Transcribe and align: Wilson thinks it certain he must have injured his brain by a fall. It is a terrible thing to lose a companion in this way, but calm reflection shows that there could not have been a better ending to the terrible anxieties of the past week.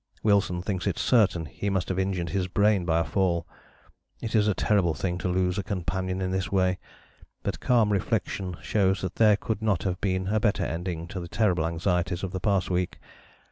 Wilson 0.23 0.63
thinks 0.63 0.87
it 0.87 0.97
certain 0.97 1.45
he 1.45 1.69
must 1.69 1.87
have 1.89 1.99
injured 1.99 2.29
his 2.29 2.47
brain 2.47 2.85
by 2.85 3.01
a 3.01 3.03
fall. 3.03 3.45
It 4.19 4.33
is 4.33 4.47
a 4.47 4.55
terrible 4.55 4.95
thing 4.95 5.19
to 5.19 5.27
lose 5.27 5.59
a 5.59 5.63
companion 5.63 6.21
in 6.23 6.31
this 6.31 6.51
way, 6.51 6.79
but 7.43 7.59
calm 7.59 7.91
reflection 7.93 8.57
shows 8.63 9.01
that 9.01 9.17
there 9.17 9.37
could 9.37 9.61
not 9.61 9.83
have 9.83 10.01
been 10.01 10.29
a 10.29 10.39
better 10.39 10.65
ending 10.65 11.07
to 11.09 11.19
the 11.19 11.27
terrible 11.27 11.67
anxieties 11.67 12.23
of 12.23 12.31
the 12.31 12.39
past 12.39 12.71
week. 12.71 12.97